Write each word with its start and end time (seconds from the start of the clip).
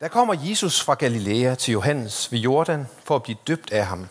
Der 0.00 0.08
kommer 0.08 0.34
Jesus 0.38 0.80
fra 0.80 0.94
Galilea 0.94 1.54
til 1.54 1.72
Johannes 1.72 2.32
ved 2.32 2.38
Jordan 2.38 2.86
for 3.04 3.16
at 3.16 3.22
blive 3.22 3.38
døbt 3.46 3.72
af 3.72 3.86
ham. 3.86 4.08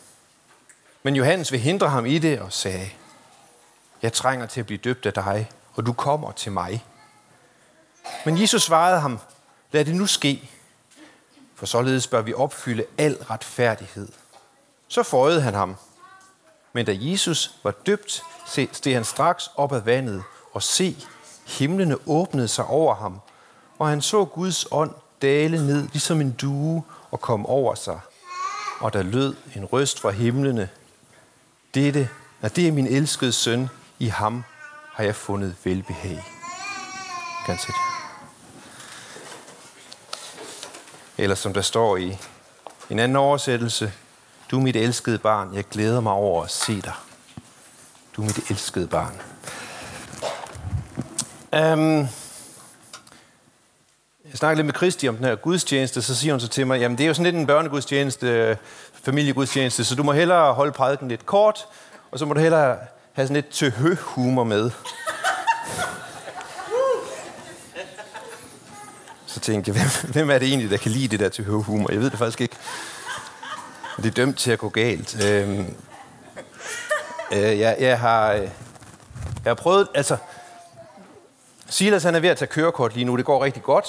Men 1.04 1.16
Johannes 1.16 1.52
vil 1.52 1.60
hindre 1.60 1.90
ham 1.90 2.06
i 2.06 2.20
det 2.20 2.40
og 2.40 2.54
sagde, 2.54 2.90
jeg 4.02 4.14
trænger 4.14 4.46
til 4.46 4.60
at 4.60 4.66
blive 4.66 4.78
døbt 4.78 5.06
af 5.06 5.14
dig, 5.14 5.52
og 5.74 5.86
du 5.86 5.94
kommer 5.94 6.32
til 6.32 6.52
mig. 6.52 6.86
Men 8.26 8.42
Jesus 8.42 8.64
svarede 8.64 9.00
ham, 9.00 9.20
lad 9.72 9.86
det 9.86 9.96
nu 9.96 10.06
ske, 10.06 10.50
for 11.56 11.66
således 11.66 12.08
bør 12.08 12.22
vi 12.22 12.34
opfylde 12.34 12.86
al 12.98 13.16
retfærdighed. 13.16 14.08
Så 14.88 15.04
føjede 15.04 15.42
han 15.42 15.54
ham. 15.54 15.76
Men 16.74 16.86
da 16.86 16.98
Jesus 17.00 17.60
var 17.64 17.72
døbt, 17.72 18.24
steg 18.48 18.94
han 18.94 19.06
straks 19.06 19.50
op 19.56 19.74
af 19.74 19.86
vandet, 19.86 20.24
og 20.54 20.64
se, 20.64 20.98
himlene 21.48 21.98
åbnede 22.08 22.48
sig 22.48 22.66
over 22.66 22.96
ham, 22.96 23.22
og 23.80 23.88
han 23.88 24.02
så 24.02 24.26
Guds 24.26 24.66
ånd 24.72 24.92
dale 25.22 25.58
ned 25.58 25.88
ligesom 25.88 26.22
en 26.22 26.32
due 26.32 26.84
og 27.12 27.22
kom 27.22 27.46
over 27.46 27.76
sig. 27.76 28.00
Og 28.80 28.94
der 28.94 29.04
lød 29.04 29.36
en 29.56 29.66
røst 29.66 30.00
fra 30.00 30.12
himlene. 30.12 30.70
Dette, 31.74 32.10
når 32.42 32.50
det 32.50 32.68
er 32.68 32.72
min 32.72 32.88
elskede 32.88 33.32
søn, 33.32 33.70
i 34.00 34.08
ham 34.08 34.44
har 34.94 35.04
jeg 35.04 35.16
fundet 35.16 35.56
velbehag. 35.64 36.24
Ganske. 37.48 37.74
Eller 41.18 41.36
som 41.36 41.54
der 41.54 41.62
står 41.62 41.98
i 41.98 42.18
en 42.90 43.00
anden 43.00 43.16
oversættelse, 43.16 43.94
du 44.52 44.58
er 44.58 44.62
mit 44.62 44.76
elskede 44.76 45.18
barn, 45.18 45.54
jeg 45.54 45.64
glæder 45.64 46.02
mig 46.02 46.14
over 46.14 46.44
at 46.44 46.52
se 46.52 46.82
dig. 46.82 46.94
Du 48.16 48.22
er 48.22 48.26
mit 48.26 48.52
elskede 48.52 48.88
barn. 48.88 49.22
Um, 51.74 52.08
jeg 54.36 54.40
snakkede 54.40 54.58
lidt 54.58 54.66
med 54.66 54.74
Kristi 54.74 55.10
om 55.10 55.16
den 55.16 55.26
her 55.26 55.36
gudstjeneste, 55.36 56.02
så 56.02 56.16
siger 56.16 56.34
hun 56.34 56.40
så 56.40 56.48
til 56.48 56.68
mig, 56.68 56.80
jamen 56.80 56.98
det 56.98 57.04
er 57.04 57.08
jo 57.08 57.14
sådan 57.14 57.24
lidt 57.24 57.36
en 57.36 57.48
børnegudstjeneste, 57.48 58.58
familiegudstjeneste, 58.94 59.84
så 59.84 59.96
du 59.96 60.04
må 60.04 60.12
hellere 60.12 60.54
holde 60.54 60.72
prædiken 60.72 61.08
lidt 61.08 61.26
kort, 61.26 61.68
og 62.12 62.20
så 62.20 62.26
må 62.26 62.34
du 62.34 62.40
hellere 62.40 62.78
have 63.14 63.28
sådan 63.28 63.36
lidt 63.36 63.50
tøhø-humor 63.50 64.44
med. 64.44 64.72
Så 69.26 69.40
tænkte 69.40 69.72
jeg, 69.72 69.82
hvem, 69.82 70.12
hvem 70.14 70.30
er 70.30 70.38
det 70.38 70.48
egentlig, 70.48 70.70
der 70.70 70.78
kan 70.78 70.92
lide 70.92 71.08
det 71.08 71.20
der 71.20 71.30
til 71.30 71.46
humor? 71.46 71.92
Jeg 71.92 72.02
ved 72.02 72.10
det 72.10 72.20
faktisk 72.20 72.42
ikke. 72.42 72.56
Det 73.98 74.06
er 74.06 74.12
dømt 74.12 74.38
til 74.38 74.52
at 74.52 74.60
gå 74.60 74.70
galt. 74.70 75.26
Øhm, 75.26 75.76
øh, 77.32 77.60
jeg, 77.60 77.78
jeg, 77.80 78.00
har, 78.00 78.34
øh, 78.34 78.42
jeg 78.42 78.50
har 79.46 79.54
prøvet, 79.54 79.88
altså, 79.94 80.18
Silas 81.70 82.04
han 82.04 82.16
er 82.16 82.20
ved 82.20 82.30
at 82.30 82.38
tage 82.38 82.50
kørekort 82.50 82.94
lige 82.94 83.06
nu, 83.06 83.18
det 83.18 83.26
går 83.26 83.44
rigtig 83.44 83.64
godt. 83.64 83.86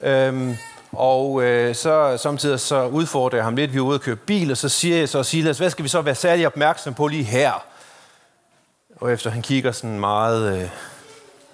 Øhm, 0.00 0.56
og 0.92 1.42
øh, 1.42 1.74
så 1.74 2.16
samtidig 2.16 2.60
så 2.60 2.86
udfordrer 2.86 3.38
jeg 3.38 3.44
ham 3.44 3.56
lidt, 3.56 3.72
vi 3.72 3.78
er 3.78 3.82
ude 3.82 3.94
at 3.94 4.00
køre 4.00 4.16
bil, 4.16 4.50
og 4.50 4.56
så 4.56 4.68
siger 4.68 4.96
jeg 4.96 5.08
så, 5.08 5.22
Silas, 5.22 5.58
hvad 5.58 5.70
skal 5.70 5.82
vi 5.82 5.88
så 5.88 6.00
være 6.00 6.14
særlig 6.14 6.46
opmærksom 6.46 6.94
på 6.94 7.06
lige 7.06 7.24
her? 7.24 7.64
Og 8.96 9.12
efter 9.12 9.30
han 9.30 9.42
kigger 9.42 9.72
sådan 9.72 10.00
meget 10.00 10.60
øh, 10.62 10.68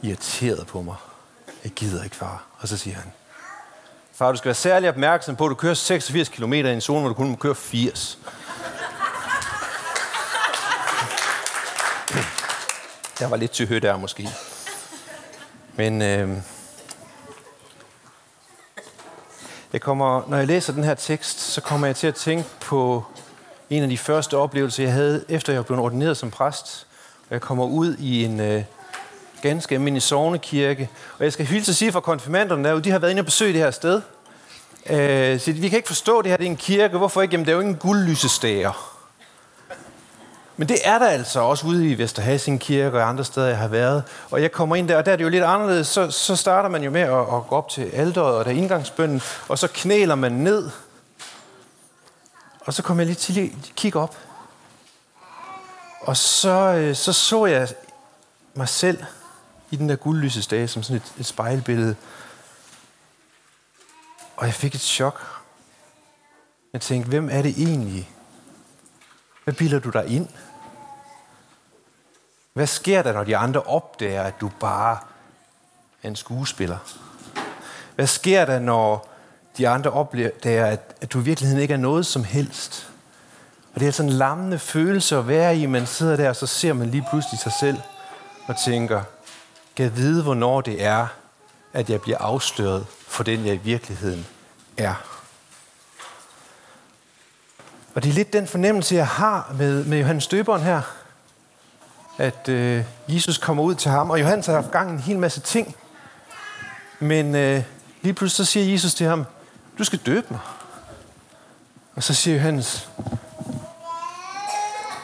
irriteret 0.03 0.67
på 0.67 0.83
mig. 0.83 0.95
Jeg 1.65 1.73
gider 1.73 2.05
ikke, 2.05 2.17
far. 2.17 2.45
Og 2.59 2.69
så 2.69 2.77
siger 2.77 2.97
han, 2.97 3.13
far, 4.15 4.33
du 4.33 4.39
skal 4.39 4.47
være 4.47 4.55
særlig 4.55 4.89
opmærksom 4.89 5.37
på, 5.37 5.45
at 5.45 5.51
du 5.51 5.55
kører 5.55 5.75
86 5.75 6.29
km 6.29 6.53
i 6.53 6.61
en 6.61 6.81
zone, 6.81 7.01
hvor 7.01 7.09
du 7.09 7.15
kun 7.15 7.31
må 7.31 7.37
køre 7.37 7.55
80. 7.55 8.19
Jeg 13.21 13.31
var 13.31 13.37
lidt 13.37 13.51
til 13.51 13.83
der 13.83 13.97
måske. 13.97 14.29
Men 15.77 16.03
øh, 16.03 16.39
jeg 19.75 19.81
kommer, 19.81 20.23
når 20.29 20.37
jeg 20.37 20.47
læser 20.47 20.73
den 20.73 20.85
her 20.85 20.95
tekst, 20.95 21.41
så 21.41 21.61
kommer 21.61 21.87
jeg 21.87 21.97
til 21.97 22.07
at 22.07 22.15
tænke 22.15 22.45
på 22.61 23.05
en 23.71 23.83
af 23.83 23.89
de 23.89 23.99
første 23.99 24.37
oplevelser, 24.37 24.83
jeg 24.83 24.93
havde, 24.93 25.25
efter 25.29 25.53
jeg 25.53 25.67
blev 25.67 25.79
ordineret 25.79 26.17
som 26.17 26.31
præst. 26.31 26.87
Jeg 27.31 27.41
kommer 27.41 27.65
ud 27.65 27.97
i 27.97 28.25
en 28.25 28.41
øh, 28.41 28.63
ganske 29.43 29.75
almindelig 29.75 30.03
sovnekirke. 30.03 30.91
Og 31.19 31.25
jeg 31.25 31.33
skal 31.33 31.47
hilse 31.47 31.71
at 31.71 31.77
sige 31.77 31.93
fra 31.93 32.01
konfirmanderne 32.01 32.65
derude, 32.65 32.83
de 32.83 32.91
har 32.91 32.99
været 32.99 33.11
inde 33.11 33.21
og 33.21 33.27
besøge 33.27 33.53
det 33.53 33.61
her 33.61 33.71
sted. 33.71 34.01
Øh, 34.91 35.41
så 35.41 35.53
vi 35.53 35.69
kan 35.69 35.77
ikke 35.77 35.89
forstå 35.89 36.23
det 36.23 36.31
her, 36.31 36.37
det 36.37 36.47
er 36.47 36.51
en 36.51 36.57
kirke. 36.57 36.99
Hvorfor 36.99 37.23
ikke? 37.23 37.33
Jamen, 37.33 37.47
det 37.47 37.53
er 37.53 37.57
jo 37.57 37.61
ingen 37.61 37.77
guldlysestager. 37.77 38.94
Men 40.57 40.69
det 40.69 40.79
er 40.85 40.99
der 40.99 41.09
altså 41.09 41.41
også 41.41 41.67
ude 41.67 41.91
i 41.91 41.99
Vesterhasing 41.99 42.61
Kirke 42.61 42.99
og 42.99 43.09
andre 43.09 43.25
steder, 43.25 43.47
jeg 43.47 43.59
har 43.59 43.69
været. 43.69 44.03
Og 44.31 44.43
jeg 44.43 44.53
kommer 44.53 44.77
ind 44.77 44.89
der, 44.89 44.97
og 44.97 45.07
der 45.07 45.13
er 45.13 45.17
det 45.17 45.25
jo 45.25 45.29
lidt 45.29 45.45
anderledes. 45.45 45.87
Så, 45.87 46.11
så 46.11 46.37
starter 46.37 46.69
man 46.69 46.83
jo 46.83 46.91
med 46.91 47.01
at, 47.01 47.19
at 47.19 47.47
gå 47.49 47.57
op 47.57 47.69
til 47.69 47.83
alderet 47.83 48.37
og 48.37 48.45
der 48.45 48.51
indgangsbønden, 48.51 49.23
og 49.49 49.59
så 49.59 49.69
knæler 49.69 50.15
man 50.15 50.33
ned. 50.33 50.71
Og 52.61 52.75
så 52.75 52.83
kommer 52.83 53.03
jeg 53.03 53.07
lige 53.07 53.17
til 53.17 53.41
at 53.41 53.75
kigge 53.77 53.99
op. 53.99 54.17
Og 56.01 56.17
så, 56.17 56.51
øh, 56.51 56.97
så 56.97 57.13
så 57.13 57.47
jeg 57.47 57.69
mig 58.55 58.69
selv 58.69 59.05
i 59.71 59.77
den 59.77 59.89
der 59.89 59.97
guldlysestage 59.97 60.69
som 60.69 60.83
sådan 60.83 60.97
et, 60.97 61.13
et 61.19 61.27
spejlbillede. 61.27 61.97
Og 64.37 64.47
jeg 64.47 64.55
fik 64.55 64.75
et 64.75 64.81
chok. 64.81 65.27
Jeg 66.73 66.81
tænkte, 66.81 67.09
hvem 67.09 67.29
er 67.33 67.43
det 67.43 67.55
egentlig? 67.59 68.11
Hvad 69.45 69.55
bilder 69.55 69.79
du 69.79 69.91
dig 69.91 70.07
ind? 70.07 70.29
Hvad 72.53 72.67
sker 72.67 73.03
der, 73.03 73.13
når 73.13 73.25
de 73.25 73.37
andre 73.37 73.63
opdager, 73.63 74.23
at 74.23 74.35
du 74.41 74.51
bare 74.61 74.99
er 76.03 76.09
en 76.09 76.17
skuespiller? 76.17 76.79
Hvad 77.95 78.07
sker 78.07 78.45
der, 78.45 78.59
når 78.59 79.09
de 79.59 79.69
andre 79.69 79.91
opdager, 79.91 80.67
at, 80.67 80.95
at 81.01 81.13
du 81.13 81.21
i 81.21 81.23
virkeligheden 81.23 81.63
ikke 81.63 81.75
er 81.75 81.79
noget 81.79 82.07
som 82.07 82.25
helst? 82.25 82.91
Og 83.75 83.81
det 83.81 83.89
er 83.89 83.93
sådan 83.93 84.11
en 84.11 84.17
lammende 84.19 84.59
følelse 84.59 85.17
at 85.17 85.29
være 85.29 85.59
i. 85.59 85.67
Man 85.67 85.87
sidder 85.87 86.17
der, 86.17 86.29
og 86.29 86.37
så 86.37 86.47
ser 86.47 86.73
man 86.73 86.91
lige 86.91 87.07
pludselig 87.11 87.41
sig 87.41 87.53
selv 87.61 87.79
og 88.47 88.55
tænker, 88.65 89.03
kan 89.77 89.85
jeg 89.85 89.97
vide, 89.97 90.23
hvornår 90.23 90.61
det 90.61 90.85
er, 90.85 91.07
at 91.73 91.91
jeg 91.91 92.01
bliver 92.01 92.19
afsløret 92.19 92.87
for 92.89 93.25
den, 93.25 93.47
jeg 93.47 93.55
i 93.55 93.61
virkeligheden 93.65 94.27
er. 94.77 95.14
Og 97.95 98.03
det 98.03 98.11
er 98.11 98.15
lidt 98.15 98.33
den 98.33 98.47
fornemmelse, 98.47 98.95
jeg 98.95 99.07
har 99.07 99.55
med, 99.59 99.85
med 99.85 99.99
Johannes 99.99 100.27
Døberen 100.27 100.63
her, 100.63 100.83
at 102.19 102.49
øh, 102.49 102.85
Jesus 103.09 103.39
kommer 103.39 103.63
ud 103.63 103.75
til 103.75 103.91
ham, 103.91 104.11
og 104.11 104.21
Johannes 104.21 104.47
har 104.47 104.55
haft 104.55 104.71
gang 104.71 104.91
en 104.91 104.99
hel 104.99 105.19
masse 105.19 105.41
ting, 105.41 105.77
men 106.99 107.35
øh, 107.35 107.63
lige 108.03 108.15
pludselig 108.15 108.47
så 108.47 108.53
siger 108.53 108.73
Jesus 108.73 108.95
til 108.95 109.07
ham, 109.07 109.25
du 109.79 109.85
skal 109.85 109.99
døbe 109.99 110.27
mig. 110.31 110.41
Og 111.95 112.03
så 112.03 112.15
siger 112.15 112.37
Johannes, 112.37 112.89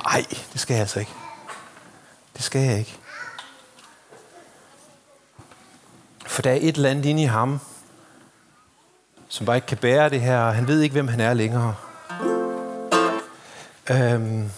nej, 0.04 0.24
det 0.52 0.60
skal 0.60 0.74
jeg 0.74 0.80
altså 0.80 1.00
ikke. 1.00 1.12
Det 2.36 2.42
skal 2.44 2.60
jeg 2.60 2.78
ikke. 2.78 2.96
For 6.26 6.42
der 6.42 6.50
er 6.50 6.58
et 6.60 6.76
eller 6.76 6.90
andet 6.90 7.04
inde 7.04 7.22
i 7.22 7.26
ham, 7.26 7.60
som 9.28 9.46
bare 9.46 9.56
ikke 9.56 9.66
kan 9.66 9.78
bære 9.78 10.10
det 10.10 10.20
her, 10.20 10.38
og 10.38 10.54
han 10.54 10.68
ved 10.68 10.80
ikke, 10.80 10.92
hvem 10.92 11.08
han 11.08 11.20
er 11.20 11.34
længere. 11.34 11.74
Øhm, 13.90 14.50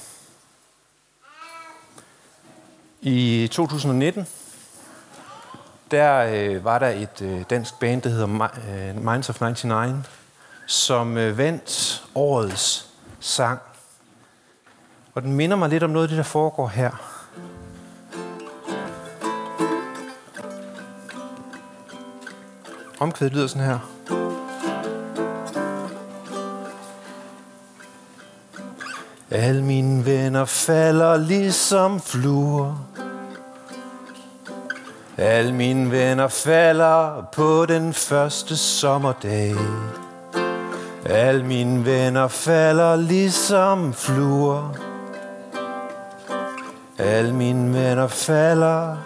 I 3.00 3.48
2019, 3.52 4.26
der 5.90 6.18
øh, 6.34 6.64
var 6.64 6.78
der 6.78 6.88
et 6.88 7.22
øh, 7.22 7.44
dansk 7.50 7.78
band, 7.80 8.02
der 8.02 8.08
hedder 8.08 8.48
øh, 8.68 9.04
Minds 9.04 9.30
of 9.30 9.40
99, 9.40 10.10
som 10.66 11.16
øh, 11.16 11.38
vandt 11.38 12.04
årets 12.14 12.88
sang. 13.20 13.58
Og 15.14 15.22
den 15.22 15.32
minder 15.32 15.56
mig 15.56 15.68
lidt 15.68 15.82
om 15.82 15.90
noget 15.90 16.04
af 16.04 16.08
det, 16.08 16.18
der 16.18 16.24
foregår 16.24 16.68
her. 16.68 16.90
Omkvædet 23.00 23.34
lyder 23.34 23.46
sådan 23.46 23.66
her. 23.66 23.91
Al 29.34 29.62
mine 29.62 30.06
venner 30.06 30.44
falder 30.44 31.16
ligesom 31.16 32.00
fluer. 32.00 32.76
Al 35.16 35.54
mine 35.54 35.90
venner 35.90 36.28
falder 36.28 37.24
på 37.32 37.66
den 37.66 37.94
første 37.94 38.56
sommerdag. 38.56 39.54
Al 41.04 41.44
mine 41.44 41.84
venner 41.84 42.28
falder 42.28 42.96
ligesom 42.96 43.92
fluer. 43.92 44.76
Al 46.98 47.34
mine 47.34 47.74
venner 47.74 48.08
falder. 48.08 48.96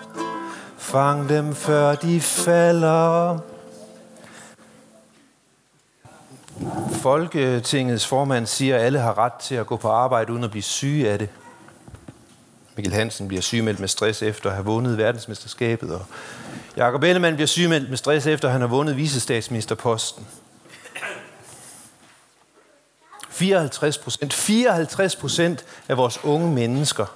Fang 0.76 1.28
dem 1.28 1.54
før 1.54 1.94
de 1.94 2.20
falder. 2.20 3.38
Folketingets 7.06 8.06
formand 8.06 8.46
siger, 8.46 8.76
at 8.76 8.82
alle 8.82 8.98
har 8.98 9.18
ret 9.18 9.32
til 9.32 9.54
at 9.54 9.66
gå 9.66 9.76
på 9.76 9.88
arbejde 9.88 10.32
uden 10.32 10.44
at 10.44 10.50
blive 10.50 10.62
syge 10.62 11.10
af 11.10 11.18
det. 11.18 11.28
Mikkel 12.76 12.92
Hansen 12.92 13.28
bliver 13.28 13.40
sygemeldt 13.40 13.80
med 13.80 13.88
stress 13.88 14.22
efter 14.22 14.48
at 14.50 14.56
have 14.56 14.64
vundet 14.64 14.98
verdensmesterskabet, 14.98 15.94
og 15.94 16.04
Jakob 16.76 17.02
Ellemann 17.02 17.36
bliver 17.36 17.46
sygemeldt 17.46 17.88
med 17.88 17.96
stress 17.96 18.26
efter 18.26 18.48
at 18.48 18.52
han 18.52 18.60
har 18.60 18.68
vundet 18.68 18.96
visestatsministerposten. 18.96 20.26
54 23.30 23.98
procent. 23.98 24.32
54 24.32 25.16
procent 25.16 25.64
af 25.88 25.96
vores 25.96 26.24
unge 26.24 26.52
mennesker, 26.52 27.06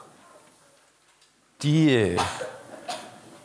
de 1.63 1.93
øh, 1.93 2.21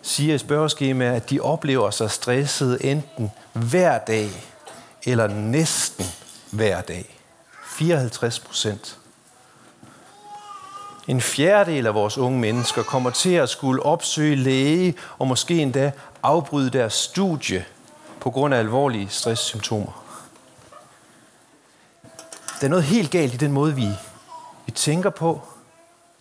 siger 0.01 0.35
i 0.35 0.37
spørgeskemaet, 0.37 1.15
at 1.15 1.29
de 1.29 1.39
oplever 1.39 1.89
sig 1.89 2.11
stresset 2.11 2.91
enten 2.91 3.31
hver 3.53 3.97
dag 3.97 4.29
eller 5.05 5.27
næsten 5.27 6.05
hver 6.55 6.81
dag. 6.81 7.19
54 7.65 8.39
procent. 8.39 8.97
En 11.07 11.21
fjerdedel 11.21 11.87
af 11.87 11.93
vores 11.93 12.17
unge 12.17 12.39
mennesker 12.39 12.83
kommer 12.83 13.09
til 13.09 13.33
at 13.33 13.49
skulle 13.49 13.83
opsøge 13.83 14.35
læge 14.35 14.95
og 15.19 15.27
måske 15.27 15.61
endda 15.61 15.91
afbryde 16.23 16.69
deres 16.69 16.93
studie 16.93 17.65
på 18.19 18.31
grund 18.31 18.53
af 18.53 18.59
alvorlige 18.59 19.09
stresssymptomer. 19.09 20.03
Der 22.61 22.65
er 22.65 22.69
noget 22.69 22.83
helt 22.83 23.11
galt 23.11 23.33
i 23.33 23.37
den 23.37 23.51
måde, 23.51 23.75
vi, 23.75 23.89
vi 24.65 24.71
tænker 24.71 25.09
på, 25.09 25.41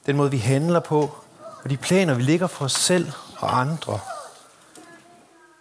den 0.06 0.16
måde, 0.16 0.30
vi 0.30 0.38
handler 0.38 0.80
på, 0.80 1.16
og 1.64 1.70
de 1.70 1.76
planer, 1.76 2.14
vi 2.14 2.22
ligger 2.22 2.46
for 2.46 2.64
os 2.64 2.72
selv 2.72 3.12
og 3.38 3.60
andre. 3.60 3.98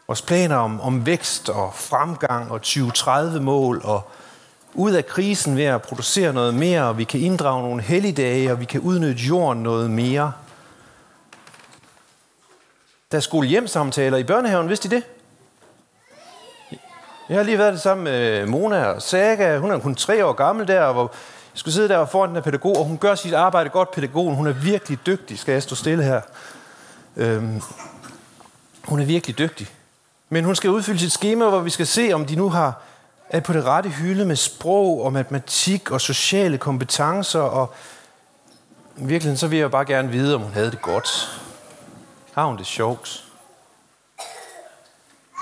Vores 0.07 0.21
planer 0.21 0.55
om, 0.55 0.81
om 0.81 1.05
vækst 1.05 1.49
og 1.49 1.73
fremgang 1.73 2.51
og 2.51 2.59
2030-mål 2.63 3.81
og 3.83 4.11
ud 4.73 4.91
af 4.91 5.05
krisen 5.05 5.57
ved 5.57 5.63
at 5.63 5.81
producere 5.81 6.33
noget 6.33 6.53
mere, 6.53 6.83
og 6.83 6.97
vi 6.97 7.03
kan 7.03 7.19
inddrage 7.19 7.61
nogle 7.61 7.81
helligdage, 7.81 8.51
og 8.51 8.59
vi 8.59 8.65
kan 8.65 8.81
udnytte 8.81 9.23
jorden 9.23 9.63
noget 9.63 9.91
mere. 9.91 10.33
Der 13.11 13.17
er 13.17 13.21
skole-hjem-samtaler 13.21 14.17
i 14.17 14.23
børnehaven, 14.23 14.69
vidste 14.69 14.87
I 14.87 14.89
det? 14.89 15.03
Jeg 17.29 17.37
har 17.37 17.43
lige 17.43 17.57
været 17.57 17.73
det 17.73 17.81
sammen 17.81 18.03
med 18.03 18.45
Mona 18.45 18.85
og 18.85 19.01
Saga. 19.01 19.57
Hun 19.57 19.71
er 19.71 19.79
kun 19.79 19.95
tre 19.95 20.25
år 20.25 20.33
gammel 20.33 20.67
der, 20.67 20.93
hvor 20.93 21.01
jeg 21.53 21.59
skulle 21.59 21.73
sidde 21.73 21.89
der 21.89 22.05
foran 22.05 22.29
den 22.29 22.35
her 22.35 22.43
pædagog, 22.43 22.77
og 22.77 22.85
hun 22.85 22.97
gør 22.97 23.15
sit 23.15 23.33
arbejde 23.33 23.69
godt, 23.69 23.91
pædagogen. 23.91 24.35
Hun 24.35 24.47
er 24.47 24.51
virkelig 24.51 25.05
dygtig. 25.05 25.39
Skal 25.39 25.51
jeg 25.51 25.63
stå 25.63 25.75
stille 25.75 26.03
her? 26.03 26.21
Øhm, 27.15 27.61
hun 28.83 28.99
er 28.99 29.05
virkelig 29.05 29.37
dygtig. 29.37 29.67
Men 30.29 30.43
hun 30.45 30.55
skal 30.55 30.69
udfylde 30.69 30.99
sit 30.99 31.11
schema, 31.11 31.49
hvor 31.49 31.59
vi 31.59 31.69
skal 31.69 31.87
se, 31.87 32.13
om 32.13 32.25
de 32.25 32.35
nu 32.35 32.49
har 32.49 32.81
er 33.33 33.39
på 33.39 33.53
det 33.53 33.65
rette 33.65 33.89
hylde 33.89 34.25
med 34.25 34.35
sprog 34.35 35.03
og 35.03 35.13
matematik 35.13 35.91
og 35.91 36.01
sociale 36.01 36.57
kompetencer. 36.57 37.39
Og 37.39 37.73
i 38.97 39.05
virkeligheden 39.05 39.37
så 39.37 39.47
vil 39.47 39.59
jeg 39.59 39.71
bare 39.71 39.85
gerne 39.85 40.09
vide, 40.09 40.35
om 40.35 40.41
hun 40.41 40.53
havde 40.53 40.71
det 40.71 40.81
godt. 40.81 41.41
Har 42.33 42.45
hun 42.45 42.57
det 42.57 42.65
sjovt? 42.65 43.23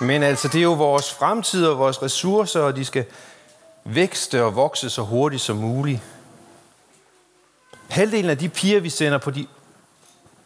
Men 0.01 0.23
altså, 0.23 0.47
det 0.47 0.57
er 0.57 0.63
jo 0.63 0.73
vores 0.73 1.13
fremtid 1.13 1.67
og 1.67 1.77
vores 1.77 2.01
ressourcer, 2.01 2.59
og 2.59 2.75
de 2.75 2.85
skal 2.85 3.05
vækste 3.83 4.43
og 4.43 4.55
vokse 4.55 4.89
så 4.89 5.01
hurtigt 5.01 5.41
som 5.41 5.57
muligt. 5.57 6.01
Halvdelen 7.89 8.29
af 8.29 8.37
de 8.37 8.49
piger, 8.49 8.79
vi 8.79 8.89
sender 8.89 9.17
på 9.17 9.31
de 9.31 9.47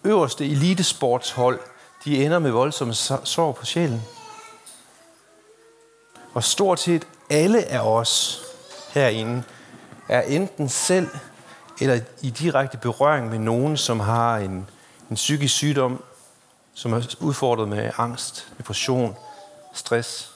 øverste 0.03 0.45
elitesportshold, 0.45 1.59
de 2.05 2.25
ender 2.25 2.39
med 2.39 2.51
voldsomme 2.51 2.93
sår 3.23 3.51
på 3.51 3.65
sjælen. 3.65 4.03
Og 6.33 6.43
stort 6.43 6.79
set 6.79 7.07
alle 7.29 7.65
af 7.65 7.79
os 7.79 8.41
herinde 8.93 9.43
er 10.09 10.21
enten 10.21 10.69
selv 10.69 11.09
eller 11.79 11.99
i 12.21 12.29
direkte 12.29 12.77
berøring 12.77 13.29
med 13.29 13.39
nogen, 13.39 13.77
som 13.77 13.99
har 13.99 14.37
en, 14.37 14.69
en 15.09 15.15
psykisk 15.15 15.55
sygdom, 15.55 16.03
som 16.73 16.93
er 16.93 17.15
udfordret 17.19 17.67
med 17.67 17.91
angst, 17.97 18.47
depression, 18.57 19.15
stress. 19.73 20.31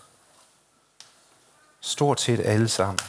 Stort 1.81 2.21
set 2.21 2.39
alle 2.39 2.67
sammen. 2.67 2.99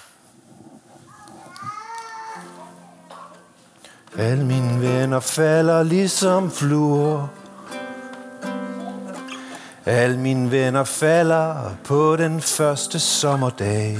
Alle 4.18 4.44
mine 4.44 4.80
venner 4.80 5.20
falder 5.20 5.82
ligesom 5.82 6.50
fluer. 6.50 7.39
Al 9.86 10.18
mine 10.18 10.50
venner 10.50 10.84
falder 10.84 11.70
på 11.84 12.16
den 12.16 12.40
første 12.40 12.98
sommerdag. 12.98 13.98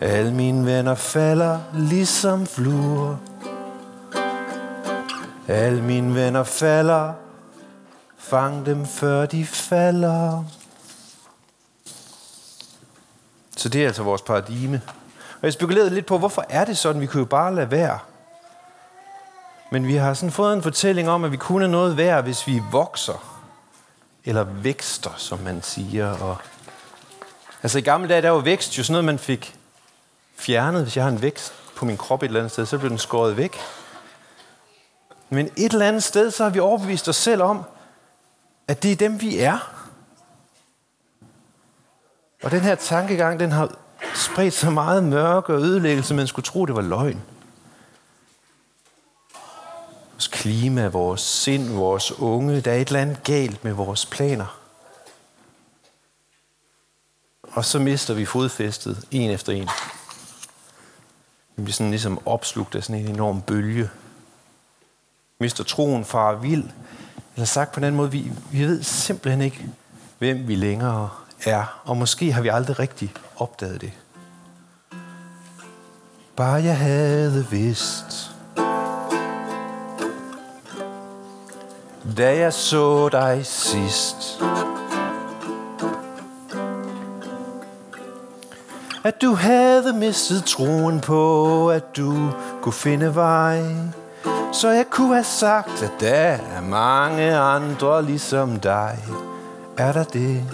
Al 0.00 0.32
mine 0.32 0.66
venner 0.66 0.94
falder 0.94 1.60
ligesom 1.74 2.46
fluer. 2.46 3.16
Al 5.48 5.82
mine 5.82 6.14
venner 6.14 6.42
falder. 6.42 7.12
Fang 8.18 8.66
dem 8.66 8.86
før 8.86 9.26
de 9.26 9.46
falder. 9.46 10.44
Så 13.56 13.68
det 13.68 13.82
er 13.82 13.86
altså 13.86 14.02
vores 14.02 14.22
paradigme. 14.22 14.82
Og 15.34 15.42
jeg 15.42 15.52
spekulerede 15.52 15.90
lidt 15.90 16.06
på, 16.06 16.18
hvorfor 16.18 16.44
er 16.48 16.64
det 16.64 16.78
sådan? 16.78 17.00
Vi 17.00 17.06
kunne 17.06 17.20
jo 17.20 17.26
bare 17.26 17.54
lade 17.54 17.70
være. 17.70 17.98
Men 19.72 19.86
vi 19.86 19.94
har 19.94 20.14
sådan 20.14 20.32
fået 20.32 20.54
en 20.54 20.62
fortælling 20.62 21.08
om, 21.08 21.24
at 21.24 21.32
vi 21.32 21.36
kun 21.36 21.62
er 21.62 21.66
noget 21.66 21.96
værd, 21.96 22.22
hvis 22.22 22.46
vi 22.46 22.62
vokser. 22.72 23.33
Eller 24.24 24.44
vækster, 24.44 25.10
som 25.16 25.38
man 25.38 25.62
siger. 25.62 26.10
Og 26.10 26.36
altså 27.62 27.78
i 27.78 27.82
gamle 27.82 28.08
dage, 28.08 28.22
der 28.22 28.30
var 28.30 28.40
vækst 28.40 28.78
jo 28.78 28.82
sådan 28.82 28.92
noget, 28.92 29.04
man 29.04 29.18
fik 29.18 29.54
fjernet. 30.36 30.82
Hvis 30.82 30.96
jeg 30.96 31.04
har 31.04 31.10
en 31.10 31.22
vækst 31.22 31.52
på 31.76 31.84
min 31.84 31.96
krop 31.96 32.22
et 32.22 32.26
eller 32.26 32.40
andet 32.40 32.52
sted, 32.52 32.66
så 32.66 32.78
bliver 32.78 32.88
den 32.88 32.98
skåret 32.98 33.36
væk. 33.36 33.56
Men 35.30 35.50
et 35.56 35.72
eller 35.72 35.88
andet 35.88 36.02
sted, 36.02 36.30
så 36.30 36.42
har 36.42 36.50
vi 36.50 36.60
overbevist 36.60 37.08
os 37.08 37.16
selv 37.16 37.42
om, 37.42 37.62
at 38.68 38.82
det 38.82 38.92
er 38.92 38.96
dem, 38.96 39.20
vi 39.20 39.38
er. 39.38 39.58
Og 42.42 42.50
den 42.50 42.60
her 42.60 42.74
tankegang, 42.74 43.40
den 43.40 43.52
har 43.52 43.74
spredt 44.14 44.54
så 44.54 44.70
meget 44.70 45.04
mørke 45.04 45.54
og 45.54 45.60
ødelæggelse, 45.60 46.14
man 46.14 46.26
skulle 46.26 46.44
tro, 46.44 46.66
det 46.66 46.74
var 46.74 46.82
løgn. 46.82 47.22
Vores 50.14 50.26
klima, 50.28 50.86
vores 50.86 51.20
sind, 51.20 51.74
vores 51.74 52.12
unge, 52.12 52.60
der 52.60 52.72
er 52.72 52.76
et 52.76 52.88
eller 52.88 53.00
andet 53.00 53.22
galt 53.22 53.64
med 53.64 53.72
vores 53.72 54.06
planer. 54.06 54.60
Og 57.42 57.64
så 57.64 57.78
mister 57.78 58.14
vi 58.14 58.24
fodfæstet 58.24 59.04
en 59.10 59.30
efter 59.30 59.52
en. 59.52 59.68
Vi 61.56 61.62
bliver 61.62 61.72
sådan 61.72 61.90
ligesom 61.90 62.26
opslugt 62.26 62.74
af 62.74 62.84
sådan 62.84 63.00
en 63.00 63.08
enorm 63.08 63.42
bølge. 63.42 63.90
Vi 65.38 65.44
mister 65.44 65.64
troen 65.64 66.04
fra 66.04 66.34
vild. 66.34 66.64
Eller 67.34 67.46
sagt 67.46 67.72
på 67.72 67.80
en 67.80 67.84
anden 67.84 67.96
måde, 67.96 68.10
vi, 68.10 68.32
vi 68.52 68.64
ved 68.64 68.82
simpelthen 68.82 69.42
ikke, 69.42 69.66
hvem 70.18 70.48
vi 70.48 70.54
længere 70.54 71.10
er, 71.44 71.80
og 71.84 71.96
måske 71.96 72.32
har 72.32 72.42
vi 72.42 72.48
aldrig 72.48 72.78
rigtig 72.78 73.14
opdaget 73.36 73.80
det. 73.80 73.92
Bare 76.36 76.62
jeg 76.62 76.78
havde 76.78 77.46
vidst, 77.50 78.33
da 82.16 82.38
jeg 82.38 82.52
så 82.52 83.08
dig 83.08 83.40
sidst, 83.46 84.42
at 89.04 89.22
du 89.22 89.34
havde 89.34 89.92
mistet 89.92 90.44
troen 90.44 91.00
på, 91.00 91.70
at 91.70 91.96
du 91.96 92.30
kunne 92.62 92.72
finde 92.72 93.14
vej. 93.14 93.62
Så 94.52 94.68
jeg 94.68 94.84
kunne 94.90 95.14
have 95.14 95.24
sagt, 95.24 95.82
at 95.82 95.92
der 96.00 96.38
er 96.56 96.60
mange 96.60 97.36
andre 97.36 98.02
ligesom 98.02 98.60
dig. 98.60 98.98
Er 99.76 99.92
der 99.92 100.04
det? 100.04 100.44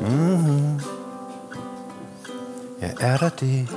Mm-hmm. 0.00 0.80
Ja, 2.82 2.90
er 3.00 3.16
der 3.16 3.28
det? 3.28 3.68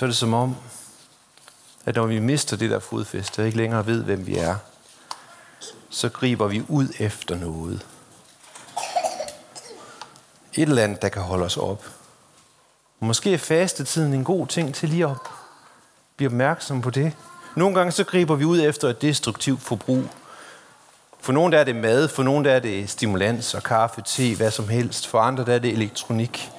Så 0.00 0.04
er 0.04 0.08
det 0.08 0.16
som 0.16 0.34
om, 0.34 0.56
at 1.84 1.94
når 1.94 2.06
vi 2.06 2.18
mister 2.18 2.56
det 2.56 2.70
der 2.70 2.78
fodfæste 2.78 3.40
og 3.40 3.46
ikke 3.46 3.58
længere 3.58 3.86
ved, 3.86 4.02
hvem 4.02 4.26
vi 4.26 4.36
er, 4.36 4.56
så 5.90 6.08
griber 6.08 6.46
vi 6.46 6.62
ud 6.68 6.88
efter 6.98 7.36
noget. 7.36 7.86
Et 10.54 10.68
eller 10.68 10.82
andet, 10.82 11.02
der 11.02 11.08
kan 11.08 11.22
holde 11.22 11.44
os 11.44 11.56
op. 11.56 11.84
Måske 13.00 13.34
er 13.34 13.38
fastetiden 13.38 14.14
en 14.14 14.24
god 14.24 14.46
ting 14.46 14.74
til 14.74 14.88
lige 14.88 15.04
at 15.04 15.16
blive 16.16 16.28
opmærksom 16.28 16.82
på 16.82 16.90
det. 16.90 17.12
Nogle 17.56 17.74
gange 17.74 17.92
så 17.92 18.04
griber 18.04 18.34
vi 18.34 18.44
ud 18.44 18.60
efter 18.60 18.88
et 18.88 19.02
destruktivt 19.02 19.62
forbrug 19.62 20.04
for 21.20 21.32
nogle 21.32 21.52
der 21.52 21.60
er 21.60 21.64
det 21.64 21.76
mad, 21.76 22.08
for 22.08 22.22
nogle 22.22 22.48
der 22.48 22.54
er 22.54 22.60
det 22.60 22.90
stimulans 22.90 23.54
og 23.54 23.62
kaffe, 23.62 24.02
te, 24.02 24.36
hvad 24.36 24.50
som 24.50 24.68
helst. 24.68 25.06
For 25.06 25.18
andre 25.18 25.44
der 25.44 25.54
er 25.54 25.58
det 25.58 25.72
elektronik. 25.72 26.50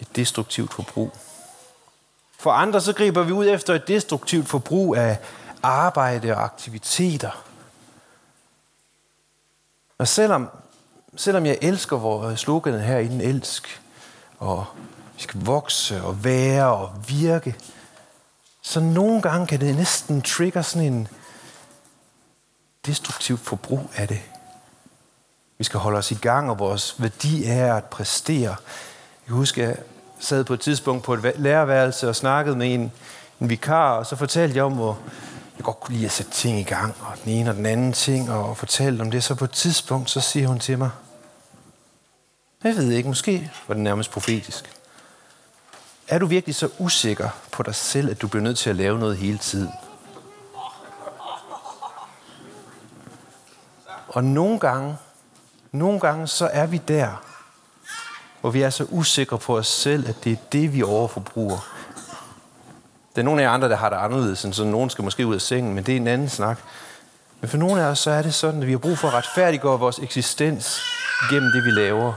Et 0.00 0.16
destruktivt 0.16 0.74
forbrug. 0.74 1.12
For 2.40 2.50
andre 2.50 2.80
så 2.80 2.92
griber 2.92 3.22
vi 3.22 3.32
ud 3.32 3.48
efter 3.48 3.74
et 3.74 3.88
destruktivt 3.88 4.48
forbrug 4.48 4.96
af 4.96 5.18
arbejde 5.62 6.36
og 6.36 6.44
aktiviteter. 6.44 7.44
Og 9.98 10.08
selvom, 10.08 10.48
selvom 11.16 11.46
jeg 11.46 11.58
elsker 11.62 11.96
vores 11.96 12.40
sloganet 12.40 12.82
her 12.82 12.98
i 12.98 13.08
den 13.08 13.20
elsk, 13.20 13.82
og 14.38 14.66
vi 15.16 15.22
skal 15.22 15.40
vokse 15.44 16.02
og 16.02 16.24
være 16.24 16.74
og 16.74 16.92
virke, 17.08 17.56
så 18.62 18.80
nogle 18.80 19.22
gange 19.22 19.46
kan 19.46 19.60
det 19.60 19.76
næsten 19.76 20.22
trigger 20.22 20.62
sådan 20.62 20.92
en, 20.92 21.08
destruktiv 22.86 23.38
forbrug 23.38 23.90
af 23.96 24.08
det. 24.08 24.20
Vi 25.58 25.64
skal 25.64 25.80
holde 25.80 25.98
os 25.98 26.10
i 26.10 26.14
gang, 26.14 26.50
og 26.50 26.58
vores 26.58 27.02
værdi 27.02 27.44
er 27.44 27.74
at 27.74 27.84
præstere. 27.84 28.56
Jeg 29.26 29.34
husker, 29.34 29.74
sad 30.20 30.44
på 30.44 30.54
et 30.54 30.60
tidspunkt 30.60 31.04
på 31.04 31.14
et 31.14 31.34
lærerværelse 31.36 32.08
og 32.08 32.16
snakkede 32.16 32.56
med 32.56 32.74
en, 32.74 32.92
en 33.40 33.50
vikar, 33.50 33.92
og 33.92 34.06
så 34.06 34.16
fortalte 34.16 34.56
jeg 34.56 34.64
om, 34.64 34.72
hvor 34.72 34.98
jeg 35.56 35.64
godt 35.64 35.80
kunne 35.80 35.94
lide 35.94 36.06
at 36.06 36.12
sætte 36.12 36.32
ting 36.32 36.58
i 36.58 36.62
gang, 36.62 36.94
og 37.00 37.12
den 37.24 37.32
ene 37.32 37.50
og 37.50 37.56
den 37.56 37.66
anden 37.66 37.92
ting, 37.92 38.30
og 38.30 38.56
fortalte 38.56 39.02
om 39.02 39.10
det. 39.10 39.24
Så 39.24 39.34
på 39.34 39.44
et 39.44 39.50
tidspunkt, 39.50 40.10
så 40.10 40.20
siger 40.20 40.48
hun 40.48 40.58
til 40.58 40.78
mig, 40.78 40.90
jeg 42.64 42.76
ved 42.76 42.90
ikke, 42.90 43.08
måske 43.08 43.50
var 43.68 43.74
det 43.74 43.82
nærmest 43.82 44.10
profetisk. 44.10 44.76
Er 46.08 46.18
du 46.18 46.26
virkelig 46.26 46.54
så 46.54 46.68
usikker 46.78 47.28
på 47.52 47.62
dig 47.62 47.74
selv, 47.74 48.10
at 48.10 48.22
du 48.22 48.28
bliver 48.28 48.42
nødt 48.42 48.58
til 48.58 48.70
at 48.70 48.76
lave 48.76 48.98
noget 48.98 49.16
hele 49.16 49.38
tiden? 49.38 49.70
Og 54.08 54.24
nogle 54.24 54.58
gange, 54.58 54.96
nogle 55.72 56.00
gange 56.00 56.26
så 56.26 56.46
er 56.52 56.66
vi 56.66 56.78
der, 56.88 57.29
hvor 58.40 58.50
vi 58.50 58.62
er 58.62 58.70
så 58.70 58.86
usikre 58.88 59.38
på 59.38 59.58
os 59.58 59.66
selv, 59.66 60.08
at 60.08 60.24
det 60.24 60.32
er 60.32 60.36
det, 60.52 60.74
vi 60.74 60.82
overforbruger. 60.82 61.58
Der 63.14 63.22
er 63.22 63.24
nogle 63.24 63.42
af 63.42 63.46
jer 63.46 63.52
andre, 63.52 63.68
der 63.68 63.76
har 63.76 63.88
det 63.88 63.96
anderledes, 63.96 64.46
så 64.52 64.64
nogen 64.64 64.90
skal 64.90 65.04
måske 65.04 65.26
ud 65.26 65.34
af 65.34 65.40
sengen, 65.40 65.74
men 65.74 65.84
det 65.84 65.92
er 65.92 65.96
en 65.96 66.06
anden 66.06 66.28
snak. 66.28 66.58
Men 67.40 67.50
for 67.50 67.56
nogle 67.56 67.82
af 67.82 67.86
os, 67.86 67.98
så 67.98 68.10
er 68.10 68.22
det 68.22 68.34
sådan, 68.34 68.60
at 68.60 68.66
vi 68.66 68.72
har 68.72 68.78
brug 68.78 68.98
for 68.98 69.08
at 69.08 69.14
retfærdiggøre 69.14 69.78
vores 69.78 69.98
eksistens 69.98 70.82
gennem 71.30 71.50
det, 71.52 71.64
vi 71.64 71.70
laver. 71.70 72.12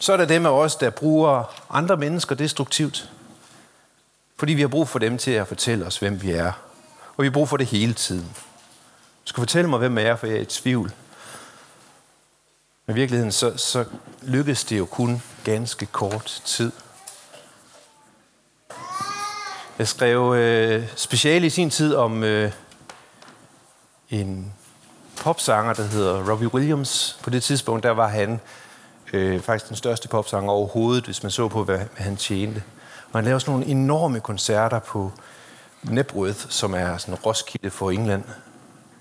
Så 0.00 0.12
er 0.12 0.16
der 0.16 0.24
dem 0.24 0.46
af 0.46 0.50
os, 0.50 0.76
der 0.76 0.90
bruger 0.90 1.54
andre 1.70 1.96
mennesker 1.96 2.34
destruktivt. 2.34 3.10
Fordi 4.38 4.52
vi 4.52 4.60
har 4.60 4.68
brug 4.68 4.88
for 4.88 4.98
dem 4.98 5.18
til 5.18 5.30
at 5.30 5.48
fortælle 5.48 5.86
os, 5.86 5.98
hvem 5.98 6.22
vi 6.22 6.32
er. 6.32 6.52
Og 7.16 7.22
vi 7.22 7.26
har 7.26 7.32
brug 7.32 7.48
for 7.48 7.56
det 7.56 7.66
hele 7.66 7.94
tiden. 7.94 8.26
Du 9.24 9.28
skal 9.28 9.40
fortælle 9.40 9.70
mig, 9.70 9.78
hvem 9.78 9.98
jeg 9.98 10.06
er, 10.06 10.16
for 10.16 10.26
jeg 10.26 10.36
er 10.36 10.40
i 10.40 10.44
tvivl. 10.44 10.92
Men 12.86 12.96
i 12.96 12.98
virkeligheden, 12.98 13.32
så, 13.32 13.56
så 13.56 13.84
lykkedes 14.22 14.64
det 14.64 14.78
jo 14.78 14.86
kun 14.86 15.22
ganske 15.44 15.86
kort 15.86 16.42
tid. 16.44 16.72
Jeg 19.78 19.88
skrev 19.88 20.34
øh, 20.34 20.88
speciale 20.96 21.46
i 21.46 21.50
sin 21.50 21.70
tid 21.70 21.94
om 21.94 22.24
øh, 22.24 22.52
en 24.10 24.52
popsanger, 25.16 25.72
der 25.72 25.82
hedder 25.82 26.30
Robbie 26.30 26.54
Williams. 26.54 27.18
På 27.22 27.30
det 27.30 27.42
tidspunkt, 27.42 27.82
der 27.82 27.90
var 27.90 28.08
han 28.08 28.40
øh, 29.12 29.40
faktisk 29.40 29.68
den 29.68 29.76
største 29.76 30.08
popsanger 30.08 30.52
overhovedet, 30.52 31.04
hvis 31.04 31.22
man 31.22 31.32
så 31.32 31.48
på, 31.48 31.64
hvad, 31.64 31.78
hvad 31.78 32.04
han 32.04 32.16
tjente. 32.16 32.62
Og 33.12 33.18
han 33.18 33.24
lavede 33.24 33.40
sådan 33.40 33.52
nogle 33.52 33.66
enorme 33.66 34.20
koncerter 34.20 34.78
på 34.78 35.12
Nebworth, 35.82 36.46
som 36.48 36.74
er 36.74 36.96
sådan 36.96 37.14
Roskilde 37.14 37.70
for 37.70 37.90
England. 37.90 38.24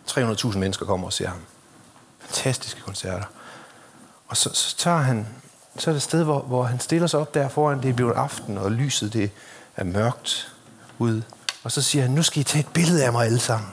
300.000 0.07 0.57
mennesker 0.57 0.85
kommer 0.85 1.07
og 1.07 1.13
ser 1.13 1.27
ham. 1.27 1.41
Fantastiske 2.19 2.81
koncerter. 2.81 3.25
Og 4.27 4.38
så, 4.38 4.50
så 4.53 4.77
tager 4.77 4.98
han, 4.98 5.27
så 5.77 5.89
er 5.89 5.94
det 5.94 6.00
et 6.00 6.03
sted, 6.03 6.24
hvor, 6.24 6.41
hvor 6.41 6.63
han 6.63 6.79
stiller 6.79 7.08
sig 7.08 7.20
op 7.20 7.34
der 7.34 7.50
foran, 7.50 7.82
det 7.82 7.89
er 7.89 7.94
blevet 7.94 8.13
aften, 8.13 8.58
og 8.58 8.72
lyset 8.72 9.13
det 9.13 9.32
er 9.75 9.84
mørkt 9.84 10.53
ud. 11.00 11.22
Og 11.63 11.72
så 11.72 11.82
siger 11.82 12.01
han, 12.01 12.12
nu 12.12 12.24
skal 12.24 12.41
I 12.41 12.44
tage 12.44 12.60
et 12.60 12.74
billede 12.74 13.05
af 13.05 13.12
mig 13.12 13.25
alle 13.25 13.39
sammen. 13.39 13.70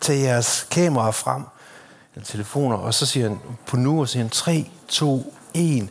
Tag 0.00 0.20
jeres 0.20 0.66
kamera 0.70 1.10
frem, 1.10 1.42
eller 2.14 2.26
telefoner, 2.26 2.76
og 2.76 2.94
så 2.94 3.06
siger 3.06 3.28
han 3.28 3.40
på 3.66 3.76
nu, 3.76 4.00
og 4.00 4.08
siger 4.08 4.22
han 4.22 4.30
3, 4.30 4.70
2, 4.88 5.34
1. 5.54 5.88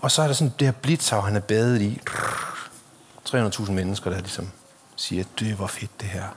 Og 0.00 0.10
så 0.10 0.22
er 0.22 0.26
der 0.26 0.34
sådan 0.34 0.52
det 0.58 0.66
her 0.66 0.72
blitzhav, 0.72 1.22
han 1.22 1.36
er 1.36 1.40
badet 1.40 1.82
i. 1.82 2.00
300.000 3.28 3.70
mennesker, 3.70 4.10
der 4.10 4.18
ligesom 4.18 4.50
siger, 4.96 5.24
det 5.38 5.58
var 5.58 5.66
fedt 5.66 6.00
det 6.00 6.08
her. 6.08 6.28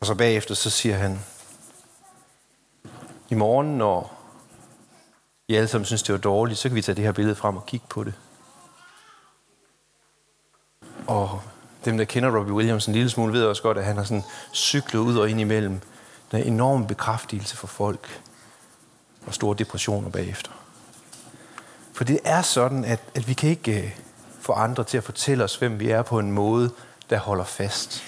Og 0.00 0.06
så 0.06 0.14
bagefter, 0.14 0.54
så 0.54 0.70
siger 0.70 0.96
han, 0.96 1.20
i 3.30 3.34
morgen, 3.34 3.78
når 3.78 4.17
i 5.48 5.54
alle 5.54 5.68
sammen 5.68 5.84
synes, 5.84 6.02
det 6.02 6.12
var 6.12 6.18
dårligt, 6.18 6.58
så 6.58 6.68
kan 6.68 6.76
vi 6.76 6.82
tage 6.82 6.96
det 6.96 7.04
her 7.04 7.12
billede 7.12 7.34
frem 7.34 7.56
og 7.56 7.66
kigge 7.66 7.86
på 7.88 8.04
det. 8.04 8.14
Og 11.06 11.42
dem, 11.84 11.98
der 11.98 12.04
kender 12.04 12.36
Robbie 12.38 12.54
Williams 12.54 12.86
en 12.86 12.92
lille 12.92 13.10
smule, 13.10 13.32
ved 13.32 13.44
også 13.44 13.62
godt, 13.62 13.78
at 13.78 13.84
han 13.84 13.96
har 13.96 14.04
sådan 14.04 14.24
cyklet 14.54 15.00
ud 15.00 15.16
og 15.16 15.30
ind 15.30 15.40
imellem 15.40 15.80
den 16.32 16.42
enorme 16.42 16.86
bekræftelse 16.86 17.56
for 17.56 17.66
folk 17.66 18.20
og 19.26 19.34
store 19.34 19.56
depressioner 19.58 20.10
bagefter. 20.10 20.50
For 21.92 22.04
det 22.04 22.20
er 22.24 22.42
sådan, 22.42 22.84
at, 22.84 23.00
at 23.14 23.28
vi 23.28 23.32
kan 23.32 23.50
ikke 23.50 23.82
øh, 23.82 23.98
få 24.40 24.52
andre 24.52 24.84
til 24.84 24.96
at 24.96 25.04
fortælle 25.04 25.44
os, 25.44 25.56
hvem 25.56 25.80
vi 25.80 25.90
er 25.90 26.02
på 26.02 26.18
en 26.18 26.32
måde, 26.32 26.70
der 27.10 27.18
holder 27.18 27.44
fast. 27.44 28.04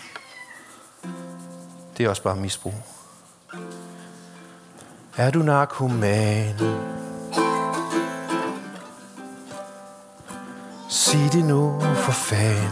Det 1.97 2.05
er 2.05 2.09
også 2.09 2.23
bare 2.23 2.37
misbrug. 2.37 2.75
Er 5.17 5.31
du 5.31 5.39
narkoman? 5.39 6.57
Sig 10.93 11.33
det 11.33 11.45
nu 11.45 11.81
for 11.81 12.13
fan. 12.13 12.71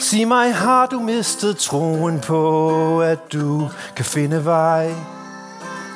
Sig 0.00 0.28
mig, 0.28 0.54
har 0.54 0.86
du 0.86 1.00
mistet 1.00 1.56
troen 1.56 2.20
på, 2.20 3.00
at 3.02 3.32
du 3.32 3.68
kan 3.96 4.04
finde 4.04 4.44
vej? 4.44 4.94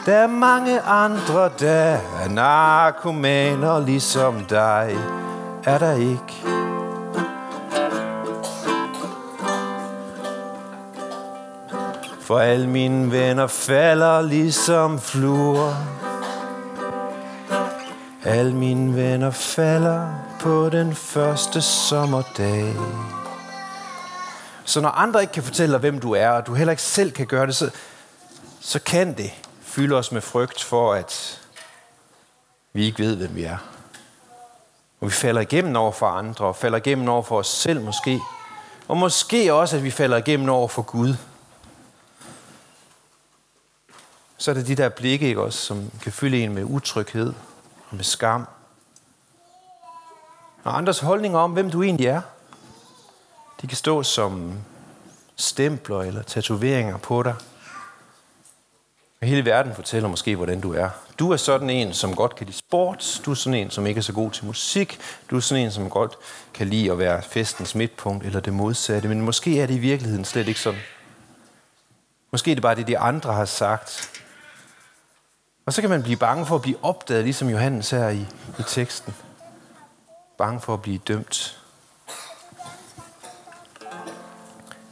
Der 0.06 0.14
er 0.14 0.26
mange 0.26 0.80
andre, 0.80 1.50
der 1.60 1.98
er 2.22 2.28
narkomaner 2.28 3.80
ligesom 3.80 4.44
dig. 4.44 4.98
Er 5.64 5.78
der 5.78 5.92
ikke? 5.92 6.44
For 12.20 12.38
alle 12.38 12.66
mine 12.66 13.12
venner 13.12 13.46
falder 13.46 14.22
ligesom 14.22 14.98
fluer. 14.98 15.74
Al 18.32 18.54
mine 18.54 18.96
venner 18.96 19.30
falder 19.30 20.08
på 20.40 20.70
den 20.70 20.94
første 20.94 21.62
sommerdag. 21.62 22.74
Så 24.64 24.80
når 24.80 24.88
andre 24.88 25.20
ikke 25.20 25.32
kan 25.32 25.42
fortælle 25.42 25.72
dig, 25.72 25.80
hvem 25.80 26.00
du 26.00 26.12
er, 26.12 26.28
og 26.28 26.46
du 26.46 26.54
heller 26.54 26.70
ikke 26.70 26.82
selv 26.82 27.12
kan 27.12 27.26
gøre 27.26 27.46
det, 27.46 27.56
så, 27.56 27.70
så 28.60 28.80
kan 28.80 29.16
det 29.16 29.30
fylde 29.60 29.96
os 29.96 30.12
med 30.12 30.20
frygt 30.20 30.62
for, 30.62 30.94
at 30.94 31.40
vi 32.72 32.84
ikke 32.84 32.98
ved, 32.98 33.16
hvem 33.16 33.34
vi 33.34 33.44
er. 33.44 33.56
Og 35.00 35.06
vi 35.06 35.12
falder 35.12 35.40
igennem 35.40 35.76
over 35.76 35.92
for 35.92 36.06
andre, 36.06 36.44
og 36.44 36.56
falder 36.56 36.78
igennem 36.78 37.08
over 37.08 37.22
for 37.22 37.38
os 37.38 37.48
selv 37.48 37.80
måske. 37.80 38.20
Og 38.88 38.96
måske 38.96 39.54
også, 39.54 39.76
at 39.76 39.84
vi 39.84 39.90
falder 39.90 40.16
igennem 40.16 40.48
over 40.48 40.68
for 40.68 40.82
Gud. 40.82 41.14
Så 44.36 44.50
er 44.50 44.54
det 44.54 44.66
de 44.66 44.74
der 44.74 44.88
blikke, 44.88 45.28
ikke 45.28 45.40
også, 45.40 45.58
som 45.58 45.90
kan 46.02 46.12
fylde 46.12 46.42
en 46.42 46.54
med 46.54 46.64
utryghed 46.64 47.32
og 47.92 47.96
med 47.96 48.04
skam. 48.04 48.48
Og 50.64 50.78
andres 50.78 50.98
holdninger 50.98 51.38
om, 51.38 51.52
hvem 51.52 51.70
du 51.70 51.82
egentlig 51.82 52.06
er. 52.06 52.20
De 53.62 53.66
kan 53.66 53.76
stå 53.76 54.02
som 54.02 54.52
stempler 55.36 56.02
eller 56.02 56.22
tatoveringer 56.22 56.96
på 56.96 57.22
dig. 57.22 57.34
Og 59.20 59.28
hele 59.28 59.44
verden 59.44 59.74
fortæller 59.74 60.08
måske, 60.08 60.36
hvordan 60.36 60.60
du 60.60 60.74
er. 60.74 60.88
Du 61.18 61.32
er 61.32 61.36
sådan 61.36 61.70
en, 61.70 61.92
som 61.92 62.16
godt 62.16 62.36
kan 62.36 62.46
lide 62.46 62.58
sport. 62.58 63.20
Du 63.24 63.30
er 63.30 63.34
sådan 63.34 63.58
en, 63.58 63.70
som 63.70 63.86
ikke 63.86 63.98
er 63.98 64.02
så 64.02 64.12
god 64.12 64.30
til 64.30 64.44
musik. 64.44 64.98
Du 65.30 65.36
er 65.36 65.40
sådan 65.40 65.64
en, 65.64 65.70
som 65.70 65.90
godt 65.90 66.16
kan 66.54 66.68
lide 66.68 66.92
at 66.92 66.98
være 66.98 67.22
festens 67.22 67.74
midtpunkt 67.74 68.26
eller 68.26 68.40
det 68.40 68.52
modsatte. 68.52 69.08
Men 69.08 69.20
måske 69.20 69.60
er 69.60 69.66
det 69.66 69.74
i 69.74 69.78
virkeligheden 69.78 70.24
slet 70.24 70.48
ikke 70.48 70.60
sådan. 70.60 70.80
Måske 72.30 72.50
er 72.50 72.54
det 72.54 72.62
bare 72.62 72.74
det, 72.74 72.86
de 72.88 72.98
andre 72.98 73.32
har 73.32 73.44
sagt. 73.44 74.21
Og 75.66 75.72
så 75.72 75.80
kan 75.80 75.90
man 75.90 76.02
blive 76.02 76.16
bange 76.16 76.46
for 76.46 76.54
at 76.54 76.62
blive 76.62 76.76
opdaget, 76.82 77.24
ligesom 77.24 77.48
Johannes 77.48 77.90
her 77.90 78.08
i, 78.08 78.26
i 78.58 78.62
teksten. 78.66 79.14
Bange 80.38 80.60
for 80.60 80.74
at 80.74 80.82
blive 80.82 80.98
dømt. 80.98 81.62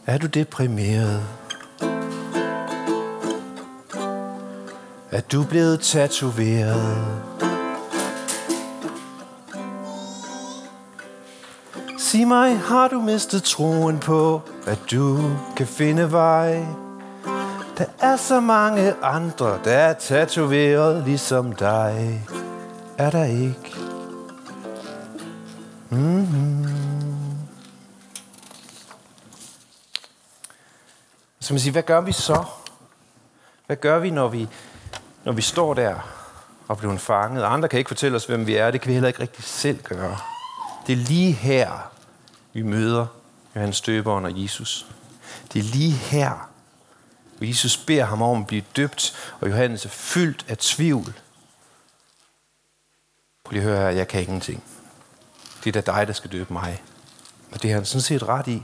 Er 0.06 0.18
du 0.18 0.26
deprimeret? 0.26 1.22
Er 5.10 5.20
du 5.32 5.44
blevet 5.44 5.80
tatoveret? 5.80 7.06
Sig 11.98 12.28
mig, 12.28 12.58
har 12.58 12.88
du 12.88 13.00
mistet 13.00 13.42
troen 13.42 13.98
på, 13.98 14.42
at 14.66 14.78
du 14.90 15.30
kan 15.56 15.66
finde 15.66 16.12
vej? 16.12 16.66
Der 17.80 17.86
er 18.00 18.16
så 18.16 18.40
mange 18.40 18.94
andre, 19.02 19.60
der 19.64 19.72
er 19.72 19.92
tatoveret 19.92 21.04
ligesom 21.04 21.52
dig. 21.52 22.22
Er 22.98 23.10
der 23.10 23.24
ikke? 23.24 23.74
Mm-hmm. 25.90 26.66
Så 31.40 31.52
man 31.52 31.60
siger, 31.60 31.72
hvad 31.72 31.82
gør 31.82 32.00
vi 32.00 32.12
så? 32.12 32.44
Hvad 33.66 33.76
gør 33.76 33.98
vi, 33.98 34.10
når 34.10 34.28
vi, 34.28 34.48
når 35.24 35.32
vi 35.32 35.42
står 35.42 35.74
der 35.74 35.94
og 36.68 36.78
bliver 36.78 36.96
fanget? 36.96 37.42
Andre 37.42 37.68
kan 37.68 37.78
ikke 37.78 37.88
fortælle 37.88 38.16
os, 38.16 38.24
hvem 38.24 38.46
vi 38.46 38.56
er. 38.56 38.70
Det 38.70 38.80
kan 38.80 38.88
vi 38.88 38.94
heller 38.94 39.08
ikke 39.08 39.22
rigtig 39.22 39.44
selv 39.44 39.82
gøre. 39.82 40.18
Det 40.86 40.92
er 40.92 40.96
lige 40.96 41.32
her, 41.32 41.90
vi 42.52 42.62
møder 42.62 43.06
Johannes 43.54 43.76
Støberen 43.76 44.24
og 44.24 44.42
Jesus. 44.42 44.86
Det 45.52 45.58
er 45.58 45.64
lige 45.64 45.92
her, 45.92 46.49
og 47.40 47.48
Jesus 47.48 47.76
beder 47.76 48.04
ham 48.04 48.22
om 48.22 48.40
at 48.40 48.46
blive 48.46 48.62
døbt, 48.76 49.14
og 49.40 49.48
Johannes 49.48 49.84
er 49.84 49.88
fyldt 49.88 50.44
af 50.48 50.58
tvivl. 50.58 51.14
Prøv 53.44 53.52
lige 53.52 53.62
at 53.62 53.68
høre 53.68 53.80
her, 53.80 53.88
jeg 53.88 54.08
kan 54.08 54.22
ingenting. 54.22 54.62
Det 55.64 55.76
er 55.76 55.80
da 55.80 55.92
dig, 55.92 56.06
der 56.06 56.12
skal 56.12 56.32
døbe 56.32 56.52
mig. 56.52 56.82
Og 57.52 57.62
det 57.62 57.70
har 57.70 57.76
han 57.76 57.84
sådan 57.84 58.02
set 58.02 58.28
ret 58.28 58.48
i. 58.48 58.62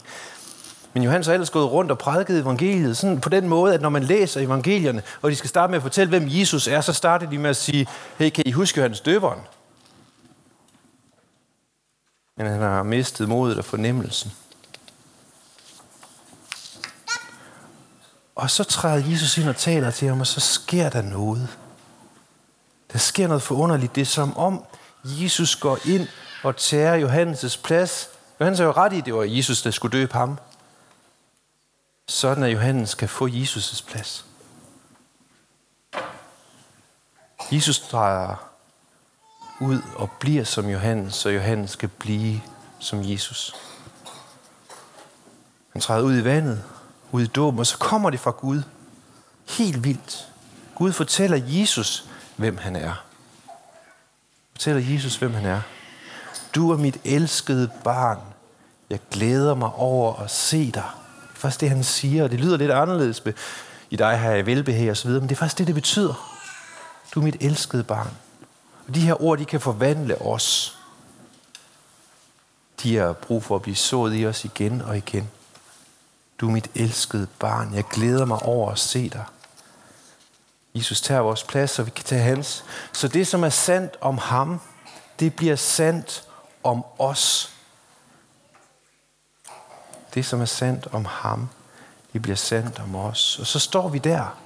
Men 0.92 1.02
Johannes 1.02 1.26
har 1.26 1.34
ellers 1.34 1.50
gået 1.50 1.70
rundt 1.70 1.90
og 1.90 1.98
prædiket 1.98 2.40
evangeliet 2.40 2.96
sådan 2.96 3.20
på 3.20 3.28
den 3.28 3.48
måde, 3.48 3.74
at 3.74 3.80
når 3.80 3.88
man 3.88 4.02
læser 4.02 4.40
evangelierne, 4.40 5.02
og 5.22 5.30
de 5.30 5.36
skal 5.36 5.48
starte 5.48 5.70
med 5.70 5.76
at 5.76 5.82
fortælle, 5.82 6.08
hvem 6.08 6.28
Jesus 6.28 6.66
er, 6.66 6.80
så 6.80 6.92
starter 6.92 7.30
de 7.30 7.38
med 7.38 7.50
at 7.50 7.56
sige, 7.56 7.86
hey, 8.18 8.30
kan 8.30 8.44
I 8.46 8.50
huske 8.50 8.78
Johannes 8.78 9.00
døberen? 9.00 9.40
Men 12.36 12.46
han 12.46 12.60
har 12.60 12.82
mistet 12.82 13.28
modet 13.28 13.58
og 13.58 13.64
fornemmelsen. 13.64 14.32
Og 18.36 18.50
så 18.50 18.64
træder 18.64 19.10
Jesus 19.10 19.38
ind 19.38 19.48
og 19.48 19.56
taler 19.56 19.90
til 19.90 20.08
ham, 20.08 20.20
og 20.20 20.26
så 20.26 20.40
sker 20.40 20.88
der 20.88 21.02
noget. 21.02 21.48
Der 22.92 22.98
sker 22.98 23.28
noget 23.28 23.42
forunderligt. 23.42 23.94
Det 23.94 24.00
er 24.00 24.06
som 24.06 24.36
om 24.36 24.64
Jesus 25.04 25.56
går 25.56 25.78
ind 25.84 26.08
og 26.44 26.56
tager 26.56 27.06
Johannes' 27.06 27.62
plads. 27.62 28.08
Johannes 28.40 28.60
er 28.60 28.64
jo 28.64 28.72
ret 28.72 28.92
i, 28.92 29.00
det 29.00 29.14
var 29.14 29.22
Jesus, 29.22 29.62
der 29.62 29.70
skulle 29.70 29.98
døbe 29.98 30.12
ham. 30.12 30.38
Sådan 32.08 32.44
at 32.44 32.52
Johannes 32.52 32.94
kan 32.94 33.08
få 33.08 33.28
Jesus' 33.28 33.84
plads. 33.86 34.24
Jesus 37.52 37.80
drejer 37.80 38.50
ud 39.60 39.82
og 39.94 40.10
bliver 40.10 40.44
som 40.44 40.68
Johannes, 40.68 41.14
så 41.14 41.28
Johannes 41.28 41.70
skal 41.70 41.88
blive 41.88 42.42
som 42.78 43.00
Jesus. 43.02 43.54
Han 45.72 45.82
træder 45.82 46.02
ud 46.02 46.18
i 46.18 46.24
vandet, 46.24 46.64
ud 47.12 47.22
i 47.22 47.26
dåben, 47.26 47.60
og 47.60 47.66
så 47.66 47.78
kommer 47.78 48.10
det 48.10 48.20
fra 48.20 48.30
Gud. 48.30 48.62
Helt 49.48 49.84
vildt. 49.84 50.28
Gud 50.74 50.92
fortæller 50.92 51.40
Jesus, 51.46 52.08
hvem 52.36 52.56
han 52.56 52.76
er. 52.76 53.04
Fortæller 54.52 54.92
Jesus, 54.92 55.16
hvem 55.16 55.34
han 55.34 55.44
er. 55.44 55.60
Du 56.54 56.70
er 56.70 56.76
mit 56.76 56.98
elskede 57.04 57.70
barn. 57.84 58.18
Jeg 58.90 58.98
glæder 59.10 59.54
mig 59.54 59.72
over 59.72 60.14
at 60.16 60.30
se 60.30 60.64
dig. 60.64 60.72
Det 60.72 61.36
er 61.36 61.40
faktisk 61.40 61.60
det, 61.60 61.68
han 61.68 61.84
siger. 61.84 62.28
Det 62.28 62.40
lyder 62.40 62.56
lidt 62.56 62.70
anderledes. 62.70 63.22
I 63.90 63.96
dig 63.96 64.18
har 64.18 64.30
jeg 64.30 64.46
velbehag 64.46 64.90
og 64.90 64.96
så 64.96 65.08
videre, 65.08 65.20
men 65.20 65.28
det 65.28 65.34
er 65.34 65.38
faktisk 65.38 65.58
det, 65.58 65.66
det 65.66 65.74
betyder. 65.74 66.36
Du 67.14 67.20
er 67.20 67.24
mit 67.24 67.36
elskede 67.40 67.84
barn. 67.84 68.10
Og 68.88 68.94
de 68.94 69.00
her 69.00 69.22
ord, 69.22 69.38
de 69.38 69.44
kan 69.44 69.60
forvandle 69.60 70.22
os. 70.22 70.78
De 72.82 72.96
har 72.96 73.12
brug 73.12 73.44
for 73.44 73.56
at 73.56 73.62
blive 73.62 73.76
sået 73.76 74.20
i 74.20 74.26
os 74.26 74.44
igen 74.44 74.82
og 74.82 74.96
igen. 74.96 75.30
Du 76.40 76.48
er 76.48 76.52
mit 76.52 76.70
elskede 76.74 77.26
barn. 77.38 77.74
Jeg 77.74 77.84
glæder 77.84 78.24
mig 78.24 78.42
over 78.42 78.70
at 78.70 78.78
se 78.78 79.08
dig. 79.08 79.24
Jesus 80.74 81.00
tager 81.00 81.20
vores 81.20 81.44
plads, 81.44 81.70
så 81.70 81.82
vi 81.82 81.90
kan 81.90 82.04
tage 82.04 82.22
hans. 82.22 82.64
Så 82.92 83.08
det, 83.08 83.26
som 83.26 83.44
er 83.44 83.48
sandt 83.48 83.96
om 84.00 84.18
ham, 84.18 84.60
det 85.20 85.36
bliver 85.36 85.56
sandt 85.56 86.28
om 86.62 86.84
os. 86.98 87.52
Det, 90.14 90.26
som 90.26 90.40
er 90.40 90.44
sandt 90.44 90.86
om 90.92 91.04
ham, 91.04 91.48
det 92.12 92.22
bliver 92.22 92.36
sandt 92.36 92.78
om 92.78 92.94
os. 92.94 93.38
Og 93.38 93.46
så 93.46 93.58
står 93.58 93.88
vi 93.88 93.98
der. 93.98 94.38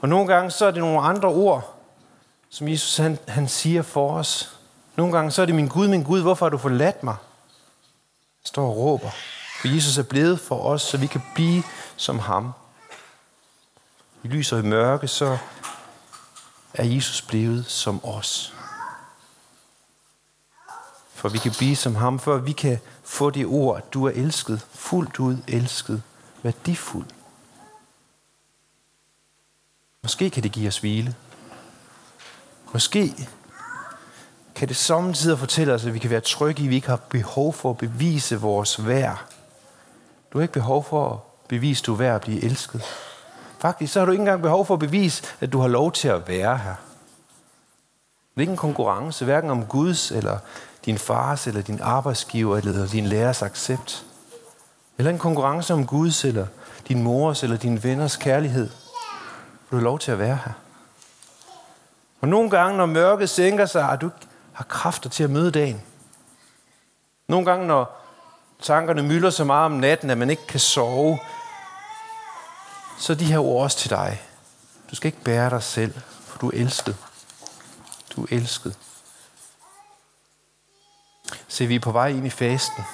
Og 0.00 0.08
nogle 0.08 0.34
gange 0.34 0.50
så 0.50 0.66
er 0.66 0.70
det 0.70 0.80
nogle 0.80 1.00
andre 1.00 1.28
ord, 1.28 1.74
som 2.50 2.68
Jesus 2.68 2.96
han, 2.96 3.18
han 3.28 3.48
siger 3.48 3.82
for 3.82 4.18
os. 4.18 4.56
Nogle 4.96 5.12
gange 5.12 5.30
så 5.30 5.42
er 5.42 5.46
det, 5.46 5.54
min 5.54 5.68
Gud, 5.68 5.88
min 5.88 6.02
Gud, 6.02 6.22
hvorfor 6.22 6.46
har 6.46 6.50
du 6.50 6.58
forladt 6.58 7.02
mig? 7.02 7.16
Jeg 8.42 8.48
står 8.48 8.66
og 8.66 8.76
råber. 8.76 9.10
For 9.62 9.68
Jesus 9.68 9.98
er 9.98 10.02
blevet 10.02 10.40
for 10.40 10.62
os, 10.64 10.82
så 10.82 10.96
vi 10.96 11.06
kan 11.06 11.22
blive 11.34 11.62
som 11.96 12.18
ham. 12.18 12.52
I 14.22 14.28
lys 14.28 14.52
og 14.52 14.58
i 14.58 14.62
mørke, 14.62 15.08
så 15.08 15.38
er 16.74 16.84
Jesus 16.84 17.22
blevet 17.22 17.66
som 17.66 18.04
os. 18.04 18.54
For 21.14 21.28
vi 21.28 21.38
kan 21.38 21.52
blive 21.58 21.76
som 21.76 21.94
ham, 21.94 22.18
for 22.18 22.36
vi 22.36 22.52
kan 22.52 22.78
få 23.02 23.30
det 23.30 23.46
ord, 23.46 23.76
at 23.76 23.94
du 23.94 24.04
er 24.04 24.10
elsket, 24.10 24.66
fuldt 24.72 25.20
ud 25.20 25.36
elsket, 25.48 26.02
værdifuld. 26.42 27.06
Måske 30.02 30.30
kan 30.30 30.42
det 30.42 30.52
give 30.52 30.68
os 30.68 30.78
hvile. 30.78 31.14
Måske 32.72 33.28
kan 34.54 34.68
det 34.68 34.76
samtidig 34.76 35.38
fortælle 35.38 35.74
os, 35.74 35.84
at 35.84 35.94
vi 35.94 35.98
kan 35.98 36.10
være 36.10 36.20
trygge 36.20 36.62
i, 36.62 36.66
at 36.66 36.70
vi 36.70 36.74
ikke 36.74 36.88
har 36.88 36.96
behov 36.96 37.52
for 37.52 37.70
at 37.70 37.78
bevise 37.78 38.40
vores 38.40 38.86
værd. 38.86 39.31
Du 40.32 40.38
har 40.38 40.42
ikke 40.42 40.52
behov 40.52 40.84
for 40.84 41.12
at 41.12 41.18
bevise, 41.48 41.82
at 41.82 41.86
du 41.86 41.92
er 41.92 41.96
værd 41.96 42.14
at 42.14 42.20
blive 42.20 42.44
elsket. 42.44 42.82
Faktisk 43.58 43.92
så 43.92 43.98
har 43.98 44.06
du 44.06 44.12
ikke 44.12 44.22
engang 44.22 44.42
behov 44.42 44.66
for 44.66 44.74
at 44.74 44.80
bevise, 44.80 45.24
at 45.40 45.52
du 45.52 45.60
har 45.60 45.68
lov 45.68 45.92
til 45.92 46.08
at 46.08 46.28
være 46.28 46.58
her. 46.58 46.74
Det 48.34 48.36
er 48.36 48.40
ikke 48.40 48.50
en 48.50 48.56
konkurrence, 48.56 49.24
hverken 49.24 49.50
om 49.50 49.66
Guds, 49.66 50.10
eller 50.10 50.38
din 50.84 50.98
fars, 50.98 51.46
eller 51.46 51.62
din 51.62 51.80
arbejdsgiver, 51.82 52.56
eller 52.56 52.86
din 52.86 53.06
lærers 53.06 53.42
accept. 53.42 54.06
Eller 54.98 55.10
en 55.10 55.18
konkurrence 55.18 55.74
om 55.74 55.86
Guds, 55.86 56.24
eller 56.24 56.46
din 56.88 57.02
mors, 57.02 57.42
eller 57.42 57.56
din 57.56 57.82
venners 57.82 58.16
kærlighed. 58.16 58.70
Du 59.70 59.76
har 59.76 59.82
lov 59.82 59.98
til 59.98 60.12
at 60.12 60.18
være 60.18 60.38
her. 60.44 60.52
Og 62.20 62.28
nogle 62.28 62.50
gange, 62.50 62.76
når 62.76 62.86
mørket 62.86 63.30
sænker 63.30 63.66
sig, 63.66 63.88
at 63.90 64.00
du 64.00 64.10
har 64.52 64.64
kræfter 64.64 65.10
til 65.10 65.24
at 65.24 65.30
møde 65.30 65.50
dagen. 65.50 65.82
Nogle 67.28 67.46
gange, 67.46 67.66
når 67.66 68.01
tankerne 68.62 69.02
mylder 69.02 69.30
så 69.30 69.44
meget 69.44 69.64
om 69.64 69.72
natten, 69.72 70.10
at 70.10 70.18
man 70.18 70.30
ikke 70.30 70.46
kan 70.46 70.60
sove, 70.60 71.18
så 72.98 73.12
er 73.12 73.16
de 73.16 73.24
her 73.24 73.38
ord 73.38 73.62
også 73.62 73.78
til 73.78 73.90
dig. 73.90 74.22
Du 74.90 74.96
skal 74.96 75.08
ikke 75.08 75.24
bære 75.24 75.50
dig 75.50 75.62
selv, 75.62 75.94
for 76.26 76.38
du 76.38 76.48
er 76.48 76.52
elsket. 76.54 76.96
Du 78.16 78.22
er 78.22 78.26
elsket. 78.30 78.78
Se, 81.48 81.66
vi 81.66 81.74
er 81.74 81.80
på 81.80 81.92
vej 81.92 82.08
ind 82.08 82.26
i 82.26 82.30
fasten. 82.30 82.84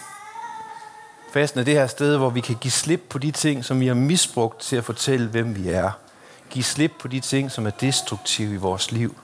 Fasten 1.33 1.61
er 1.61 1.65
det 1.65 1.75
her 1.75 1.87
sted, 1.87 2.17
hvor 2.17 2.31
vi 2.31 2.41
kan 2.41 2.57
give 2.61 2.71
slip 2.71 3.01
på 3.11 3.19
de 3.19 3.31
ting, 3.31 3.65
som 3.65 3.81
vi 3.81 3.87
har 3.87 3.95
misbrugt 3.95 4.61
til 4.61 4.77
at 4.77 4.85
fortælle, 4.85 5.29
hvem 5.29 5.57
vi 5.57 5.69
er. 5.69 5.91
Give 6.51 6.65
slip 6.65 6.93
på 7.01 7.09
de 7.09 7.21
ting, 7.21 7.51
som 7.51 7.67
er 7.67 7.71
destruktive 7.71 8.55
i 8.55 8.57
vores 8.57 8.93
liv. 8.93 9.17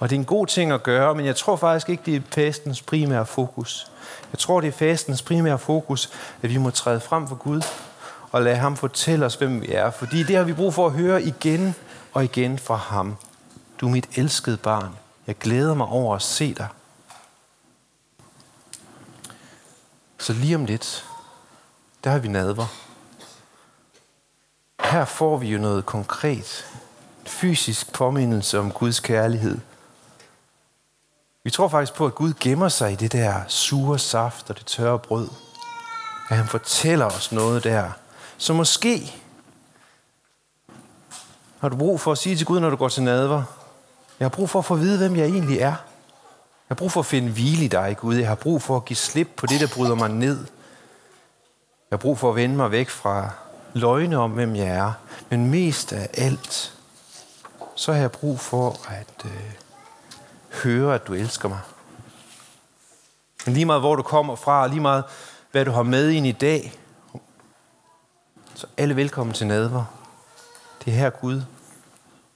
Og 0.00 0.10
det 0.10 0.16
er 0.16 0.20
en 0.20 0.24
god 0.24 0.46
ting 0.46 0.72
at 0.72 0.82
gøre, 0.82 1.14
men 1.14 1.26
jeg 1.26 1.36
tror 1.36 1.56
faktisk 1.56 1.88
ikke, 1.88 2.02
det 2.06 2.16
er 2.16 2.20
fastens 2.30 2.82
primære 2.82 3.26
fokus. 3.26 3.90
Jeg 4.32 4.38
tror, 4.38 4.60
det 4.60 4.68
er 4.68 4.72
fastens 4.72 5.22
primære 5.22 5.58
fokus, 5.58 6.10
at 6.42 6.50
vi 6.50 6.56
må 6.56 6.70
træde 6.70 7.00
frem 7.00 7.28
for 7.28 7.34
Gud 7.34 7.62
og 8.32 8.42
lade 8.42 8.56
ham 8.56 8.76
fortælle 8.76 9.26
os, 9.26 9.34
hvem 9.34 9.60
vi 9.60 9.72
er. 9.72 9.90
Fordi 9.90 10.22
det 10.22 10.36
har 10.36 10.44
vi 10.44 10.52
brug 10.52 10.74
for 10.74 10.86
at 10.86 10.92
høre 10.92 11.22
igen 11.22 11.74
og 12.12 12.24
igen 12.24 12.58
fra 12.58 12.74
ham. 12.74 13.16
Du 13.80 13.86
er 13.86 13.90
mit 13.90 14.08
elskede 14.14 14.56
barn. 14.56 14.96
Jeg 15.26 15.38
glæder 15.38 15.74
mig 15.74 15.86
over 15.86 16.16
at 16.16 16.22
se 16.22 16.54
dig. 16.54 16.68
Så 20.18 20.32
lige 20.32 20.54
om 20.54 20.64
lidt, 20.64 21.04
der 22.04 22.10
har 22.10 22.18
vi 22.18 22.28
nadver. 22.28 22.66
Her 24.80 25.04
får 25.04 25.36
vi 25.36 25.48
jo 25.48 25.58
noget 25.58 25.86
konkret. 25.86 26.66
Fysisk 27.26 27.92
påmindelse 27.92 28.58
om 28.58 28.72
Guds 28.72 29.00
kærlighed. 29.00 29.58
Vi 31.44 31.50
tror 31.50 31.68
faktisk 31.68 31.94
på, 31.94 32.06
at 32.06 32.14
Gud 32.14 32.32
gemmer 32.40 32.68
sig 32.68 32.92
i 32.92 32.94
det 32.94 33.12
der 33.12 33.42
sure 33.48 33.98
saft 33.98 34.50
og 34.50 34.58
det 34.58 34.66
tørre 34.66 34.98
brød. 34.98 35.28
At 36.30 36.36
han 36.36 36.46
fortæller 36.46 37.06
os 37.06 37.32
noget 37.32 37.64
der. 37.64 37.90
Så 38.38 38.52
måske 38.52 39.14
har 41.60 41.68
du 41.68 41.76
brug 41.76 42.00
for 42.00 42.12
at 42.12 42.18
sige 42.18 42.36
til 42.36 42.46
Gud, 42.46 42.60
når 42.60 42.70
du 42.70 42.76
går 42.76 42.88
til 42.88 43.02
nadver, 43.02 43.42
jeg 44.18 44.24
har 44.24 44.30
brug 44.30 44.50
for 44.50 44.58
at 44.58 44.64
få 44.64 44.74
at 44.74 44.80
vide, 44.80 44.98
hvem 44.98 45.16
jeg 45.16 45.26
egentlig 45.26 45.58
er. 45.58 45.66
Jeg 45.66 45.76
har 46.68 46.74
brug 46.74 46.92
for 46.92 47.00
at 47.00 47.06
finde 47.06 47.32
hvile 47.32 47.64
i 47.64 47.68
dig, 47.68 47.96
Gud. 48.00 48.14
Jeg 48.16 48.28
har 48.28 48.34
brug 48.34 48.62
for 48.62 48.76
at 48.76 48.84
give 48.84 48.96
slip 48.96 49.28
på 49.36 49.46
det, 49.46 49.60
der 49.60 49.66
bryder 49.74 49.94
mig 49.94 50.08
ned. 50.08 50.38
Jeg 51.90 51.96
har 51.96 51.96
brug 51.96 52.18
for 52.18 52.30
at 52.30 52.36
vende 52.36 52.56
mig 52.56 52.70
væk 52.70 52.88
fra 52.88 53.30
løgne 53.72 54.16
om, 54.16 54.30
hvem 54.30 54.56
jeg 54.56 54.66
er. 54.66 54.92
Men 55.30 55.50
mest 55.50 55.92
af 55.92 56.08
alt, 56.14 56.74
så 57.74 57.92
har 57.92 58.00
jeg 58.00 58.12
brug 58.12 58.40
for 58.40 58.76
at 58.88 59.24
øh, 59.24 59.52
høre, 60.52 60.94
at 60.94 61.06
du 61.06 61.14
elsker 61.14 61.48
mig. 61.48 61.60
Men 63.46 63.54
lige 63.54 63.66
meget 63.66 63.82
hvor 63.82 63.96
du 63.96 64.02
kommer 64.02 64.36
fra, 64.36 64.62
og 64.62 64.68
lige 64.68 64.80
meget 64.80 65.04
hvad 65.50 65.64
du 65.64 65.70
har 65.70 65.82
med 65.82 66.10
ind 66.10 66.26
i 66.26 66.32
dag, 66.32 66.80
så 68.54 68.66
alle 68.76 68.96
velkommen 68.96 69.34
til 69.34 69.46
nadver. 69.46 69.84
Det 70.84 70.92
er 70.92 70.96
her 70.96 71.10
Gud 71.10 71.42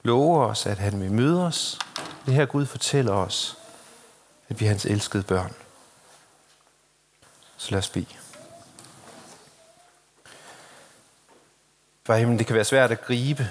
lover 0.03 0.45
os, 0.45 0.65
at 0.65 0.77
han 0.77 1.01
vil 1.01 1.11
møde 1.11 1.45
os. 1.45 1.79
Det 2.25 2.31
er 2.31 2.35
her 2.35 2.45
Gud 2.45 2.65
fortæller 2.65 3.13
os, 3.13 3.57
at 4.49 4.59
vi 4.59 4.65
er 4.65 4.69
hans 4.69 4.85
elskede 4.85 5.23
børn. 5.23 5.53
Så 7.57 7.71
lad 7.71 7.79
os 7.79 7.89
bede. 7.89 8.05
For 12.05 12.13
himlen, 12.13 12.39
det 12.39 12.47
kan 12.47 12.55
være 12.55 12.65
svært 12.65 12.91
at 12.91 13.01
gribe. 13.01 13.49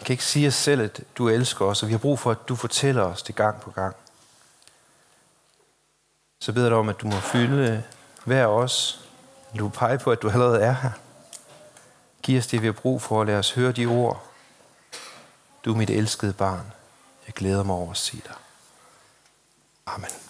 Vi 0.00 0.04
kan 0.04 0.12
ikke 0.12 0.24
sige 0.24 0.48
os 0.48 0.54
selv, 0.54 0.80
at 0.80 1.00
du 1.18 1.28
elsker 1.28 1.64
os, 1.64 1.82
og 1.82 1.88
vi 1.88 1.92
har 1.92 1.98
brug 1.98 2.18
for, 2.18 2.30
at 2.30 2.48
du 2.48 2.56
fortæller 2.56 3.02
os 3.02 3.22
det 3.22 3.34
gang 3.34 3.60
på 3.60 3.70
gang. 3.70 3.96
Så 6.40 6.52
beder 6.52 6.66
jeg 6.66 6.70
dig 6.70 6.78
om, 6.78 6.88
at 6.88 7.00
du 7.00 7.06
må 7.06 7.20
fylde 7.20 7.84
hver 8.24 8.46
os 8.46 9.06
Du 9.58 9.68
peger 9.68 9.98
på, 9.98 10.12
at 10.12 10.22
du 10.22 10.30
allerede 10.30 10.60
er 10.60 10.72
her. 10.72 10.90
Giv 12.22 12.38
os 12.38 12.46
det, 12.46 12.62
vi 12.62 12.66
har 12.66 12.72
brug 12.72 13.02
for, 13.02 13.20
og 13.20 13.26
lad 13.26 13.38
os 13.38 13.52
høre 13.52 13.72
de 13.72 13.86
ord. 13.86 14.26
Du 15.64 15.72
er 15.72 15.76
mit 15.76 15.90
elskede 15.90 16.32
barn. 16.32 16.72
Jeg 17.26 17.34
glæder 17.34 17.62
mig 17.62 17.76
over 17.76 17.90
at 17.90 17.96
se 17.96 18.16
dig. 18.16 18.34
Amen. 19.86 20.29